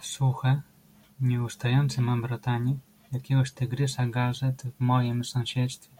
[0.00, 0.60] "Suche,
[1.20, 2.76] nieustające mamrotanie
[3.12, 5.90] jakiegoś tygrysa gazet w mojem sąsiedztwie."